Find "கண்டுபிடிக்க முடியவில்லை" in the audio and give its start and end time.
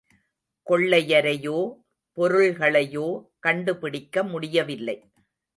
3.39-4.97